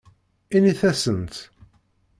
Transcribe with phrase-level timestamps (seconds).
[0.55, 1.35] Init-asent.